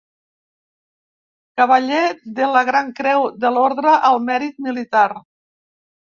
Cavaller 1.61 1.99
de 2.39 2.47
la 2.57 2.65
Gran 2.71 2.91
Creu 3.01 3.27
de 3.45 3.53
l'Orde 3.59 3.95
al 4.11 4.19
Mèrit 4.33 4.61
Militar. 4.71 5.07